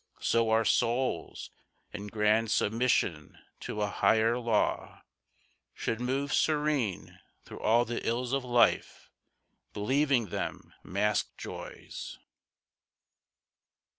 [0.19, 1.51] So our souls
[1.93, 5.03] In grand submission to a higher law
[5.75, 9.11] Should move serene through all the ills of life
[9.73, 12.17] Believing them masked joys.